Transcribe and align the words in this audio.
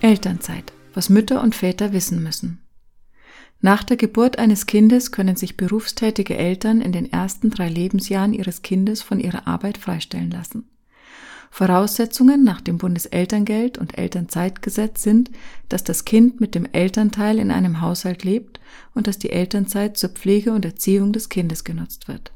Elternzeit, 0.00 0.72
was 0.94 1.08
Mütter 1.08 1.42
und 1.42 1.56
Väter 1.56 1.92
wissen 1.92 2.22
müssen. 2.22 2.60
Nach 3.60 3.82
der 3.82 3.96
Geburt 3.96 4.38
eines 4.38 4.66
Kindes 4.66 5.10
können 5.10 5.34
sich 5.34 5.56
berufstätige 5.56 6.36
Eltern 6.36 6.80
in 6.80 6.92
den 6.92 7.10
ersten 7.10 7.50
drei 7.50 7.68
Lebensjahren 7.68 8.32
ihres 8.32 8.62
Kindes 8.62 9.02
von 9.02 9.18
ihrer 9.18 9.48
Arbeit 9.48 9.76
freistellen 9.76 10.30
lassen. 10.30 10.70
Voraussetzungen 11.50 12.44
nach 12.44 12.60
dem 12.60 12.78
Bundeselterngeld 12.78 13.78
und 13.78 13.98
Elternzeitgesetz 13.98 15.02
sind, 15.02 15.32
dass 15.68 15.82
das 15.82 16.04
Kind 16.04 16.40
mit 16.40 16.54
dem 16.54 16.66
Elternteil 16.70 17.40
in 17.40 17.50
einem 17.50 17.80
Haushalt 17.80 18.22
lebt 18.22 18.60
und 18.94 19.08
dass 19.08 19.18
die 19.18 19.30
Elternzeit 19.30 19.96
zur 19.96 20.10
Pflege 20.10 20.52
und 20.52 20.64
Erziehung 20.64 21.12
des 21.12 21.28
Kindes 21.28 21.64
genutzt 21.64 22.06
wird. 22.06 22.32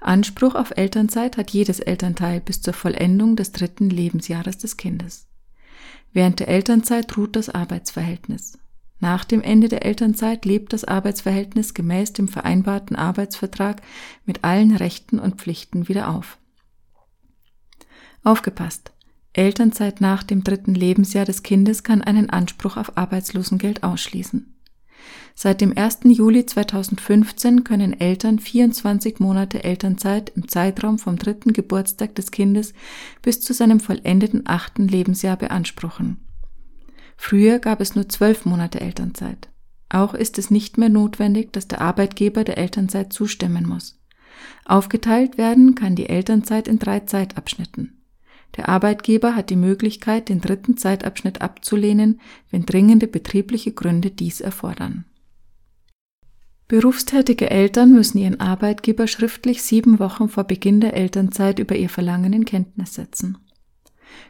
Anspruch 0.00 0.56
auf 0.56 0.72
Elternzeit 0.76 1.36
hat 1.36 1.50
jedes 1.50 1.78
Elternteil 1.78 2.40
bis 2.40 2.60
zur 2.60 2.74
Vollendung 2.74 3.36
des 3.36 3.52
dritten 3.52 3.90
Lebensjahres 3.90 4.58
des 4.58 4.76
Kindes. 4.76 5.29
Während 6.12 6.40
der 6.40 6.48
Elternzeit 6.48 7.16
ruht 7.16 7.36
das 7.36 7.48
Arbeitsverhältnis. 7.48 8.58
Nach 8.98 9.24
dem 9.24 9.42
Ende 9.42 9.68
der 9.68 9.84
Elternzeit 9.84 10.44
lebt 10.44 10.72
das 10.72 10.84
Arbeitsverhältnis 10.84 11.72
gemäß 11.72 12.12
dem 12.12 12.28
vereinbarten 12.28 12.96
Arbeitsvertrag 12.96 13.80
mit 14.26 14.44
allen 14.44 14.76
Rechten 14.76 15.18
und 15.18 15.36
Pflichten 15.36 15.88
wieder 15.88 16.10
auf. 16.10 16.38
Aufgepasst! 18.22 18.92
Elternzeit 19.32 20.00
nach 20.00 20.22
dem 20.22 20.42
dritten 20.42 20.74
Lebensjahr 20.74 21.24
des 21.24 21.42
Kindes 21.42 21.82
kann 21.84 22.02
einen 22.02 22.30
Anspruch 22.30 22.76
auf 22.76 22.98
Arbeitslosengeld 22.98 23.84
ausschließen. 23.84 24.59
Seit 25.34 25.60
dem 25.60 25.76
1. 25.76 26.00
Juli 26.04 26.44
2015 26.44 27.64
können 27.64 27.98
Eltern 27.98 28.38
24 28.38 29.20
Monate 29.20 29.64
Elternzeit 29.64 30.32
im 30.36 30.48
Zeitraum 30.48 30.98
vom 30.98 31.16
dritten 31.16 31.52
Geburtstag 31.52 32.14
des 32.14 32.30
Kindes 32.30 32.74
bis 33.22 33.40
zu 33.40 33.54
seinem 33.54 33.80
vollendeten 33.80 34.42
achten 34.44 34.86
Lebensjahr 34.86 35.36
beanspruchen. 35.36 36.18
Früher 37.16 37.58
gab 37.58 37.80
es 37.80 37.94
nur 37.94 38.08
zwölf 38.08 38.44
Monate 38.44 38.80
Elternzeit. 38.80 39.50
Auch 39.88 40.14
ist 40.14 40.38
es 40.38 40.50
nicht 40.50 40.78
mehr 40.78 40.88
notwendig, 40.88 41.52
dass 41.52 41.68
der 41.68 41.80
Arbeitgeber 41.80 42.44
der 42.44 42.58
Elternzeit 42.58 43.12
zustimmen 43.12 43.66
muss. 43.66 44.00
Aufgeteilt 44.64 45.36
werden 45.36 45.74
kann 45.74 45.96
die 45.96 46.08
Elternzeit 46.08 46.68
in 46.68 46.78
drei 46.78 47.00
Zeitabschnitten. 47.00 47.99
Der 48.56 48.68
Arbeitgeber 48.68 49.36
hat 49.36 49.50
die 49.50 49.56
Möglichkeit, 49.56 50.28
den 50.28 50.40
dritten 50.40 50.76
Zeitabschnitt 50.76 51.40
abzulehnen, 51.40 52.20
wenn 52.50 52.66
dringende 52.66 53.06
betriebliche 53.06 53.72
Gründe 53.72 54.10
dies 54.10 54.40
erfordern. 54.40 55.04
Berufstätige 56.68 57.50
Eltern 57.50 57.92
müssen 57.92 58.18
ihren 58.18 58.38
Arbeitgeber 58.38 59.08
schriftlich 59.08 59.62
sieben 59.62 59.98
Wochen 59.98 60.28
vor 60.28 60.44
Beginn 60.44 60.80
der 60.80 60.94
Elternzeit 60.94 61.58
über 61.58 61.74
ihr 61.74 61.88
Verlangen 61.88 62.32
in 62.32 62.44
Kenntnis 62.44 62.94
setzen. 62.94 63.38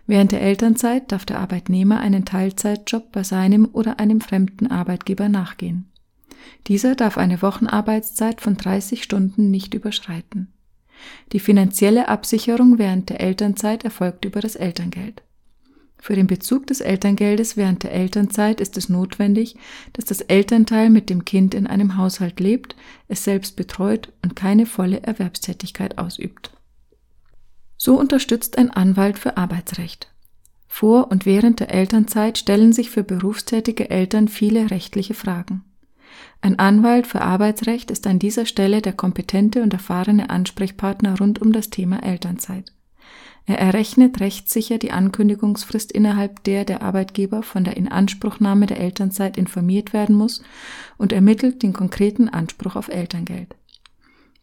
Während 0.07 0.33
der 0.33 0.41
Elternzeit 0.41 1.13
darf 1.13 1.27
der 1.27 1.39
Arbeitnehmer 1.39 2.01
einen 2.01 2.25
Teilzeitjob 2.25 3.13
bei 3.13 3.25
seinem 3.25 3.69
oder 3.73 4.01
einem 4.01 4.21
fremden 4.21 4.69
Arbeitgeber 4.69 5.29
nachgehen. 5.29 5.91
Dieser 6.67 6.95
darf 6.95 7.19
eine 7.19 7.43
Wochenarbeitszeit 7.43 8.41
von 8.41 8.57
30 8.57 9.03
Stunden 9.03 9.51
nicht 9.51 9.75
überschreiten. 9.75 10.53
Die 11.33 11.41
finanzielle 11.41 12.09
Absicherung 12.09 12.79
während 12.79 13.11
der 13.11 13.21
Elternzeit 13.21 13.85
erfolgt 13.85 14.25
über 14.25 14.41
das 14.41 14.57
Elterngeld. 14.57 15.23
Für 15.99 16.17
den 16.17 16.27
Bezug 16.27 16.67
des 16.67 16.81
Elterngeldes 16.81 17.59
während 17.59 17.83
der 17.83 17.93
Elternzeit 17.93 18.61
ist 18.61 18.79
es 18.79 18.89
notwendig, 18.89 19.57
dass 19.93 20.07
das 20.07 20.23
Elternteil 20.23 20.89
mit 20.89 21.11
dem 21.11 21.27
Kind 21.27 21.55
in 21.55 21.67
einem 21.67 21.99
Haushalt 21.99 22.41
lebt, 22.41 22.75
es 23.09 23.23
selbst 23.23 23.55
betreut 23.55 24.11
und 24.23 24.35
keine 24.35 24.65
volle 24.65 25.03
Erwerbstätigkeit 25.03 25.99
ausübt. 25.99 26.53
So 27.77 27.99
unterstützt 27.99 28.57
ein 28.57 28.71
Anwalt 28.71 29.19
für 29.19 29.37
Arbeitsrecht. 29.37 30.11
Vor 30.67 31.11
und 31.11 31.27
während 31.27 31.61
der 31.61 31.75
Elternzeit 31.75 32.39
stellen 32.39 32.73
sich 32.73 32.91
für 32.91 33.03
berufstätige 33.03 33.91
Eltern 33.91 34.29
viele 34.29 34.71
rechtliche 34.71 35.15
Fragen. 35.15 35.65
Ein 36.41 36.59
Anwalt 36.59 37.07
für 37.07 37.21
Arbeitsrecht 37.21 37.91
ist 37.91 38.07
an 38.07 38.19
dieser 38.19 38.47
Stelle 38.47 38.83
der 38.83 38.93
kompetente 38.93 39.63
und 39.63 39.73
erfahrene 39.73 40.31
Ansprechpartner 40.31 41.19
rund 41.19 41.41
um 41.41 41.53
das 41.53 41.71
Thema 41.71 42.03
Elternzeit. 42.03 42.73
Er 43.47 43.59
errechnet 43.59 44.21
rechtssicher 44.21 44.79
die 44.79 44.93
Ankündigungsfrist, 44.93 45.91
innerhalb 45.91 46.45
der 46.45 46.65
der 46.65 46.83
Arbeitgeber 46.83 47.43
von 47.43 47.65
der 47.65 47.77
Inanspruchnahme 47.77 48.67
der 48.67 48.79
Elternzeit 48.79 49.37
informiert 49.37 49.93
werden 49.93 50.15
muss 50.15 50.43
und 50.99 51.13
ermittelt 51.13 51.63
den 51.63 51.73
konkreten 51.73 52.29
Anspruch 52.29 52.77
auf 52.77 52.89
Elterngeld. 52.89 53.57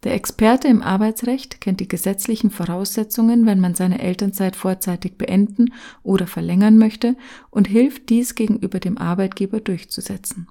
Der 0.03 0.13
Experte 0.13 0.67
im 0.67 0.81
Arbeitsrecht 0.81 1.59
kennt 1.61 1.79
die 1.79 1.87
gesetzlichen 1.87 2.51
Voraussetzungen, 2.51 3.45
wenn 3.45 3.59
man 3.59 3.75
seine 3.75 3.99
Elternzeit 3.99 4.55
vorzeitig 4.55 5.17
beenden 5.17 5.73
oder 6.03 6.27
verlängern 6.27 6.77
möchte 6.77 7.15
und 7.49 7.67
hilft 7.67 8.09
dies 8.09 8.35
gegenüber 8.35 8.79
dem 8.79 8.97
Arbeitgeber 8.97 9.59
durchzusetzen. 9.59 10.47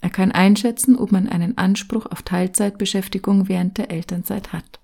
Er 0.00 0.10
kann 0.10 0.32
einschätzen, 0.32 0.96
ob 0.96 1.12
man 1.12 1.28
einen 1.28 1.58
Anspruch 1.58 2.06
auf 2.06 2.22
Teilzeitbeschäftigung 2.22 3.48
während 3.48 3.78
der 3.78 3.90
Elternzeit 3.90 4.52
hat. 4.52 4.79